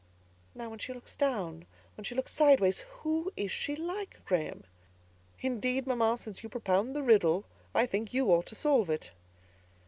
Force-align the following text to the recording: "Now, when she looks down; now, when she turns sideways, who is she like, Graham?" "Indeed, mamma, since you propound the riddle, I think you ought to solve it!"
"Now, 0.55 0.71
when 0.71 0.79
she 0.79 0.93
looks 0.93 1.15
down; 1.15 1.59
now, 1.59 1.65
when 1.95 2.05
she 2.05 2.15
turns 2.15 2.31
sideways, 2.31 2.79
who 2.79 3.31
is 3.37 3.51
she 3.51 3.75
like, 3.75 4.25
Graham?" 4.25 4.63
"Indeed, 5.41 5.85
mamma, 5.85 6.17
since 6.17 6.41
you 6.41 6.49
propound 6.49 6.95
the 6.95 7.03
riddle, 7.03 7.45
I 7.75 7.85
think 7.85 8.11
you 8.11 8.31
ought 8.31 8.47
to 8.47 8.55
solve 8.55 8.89
it!" 8.89 9.11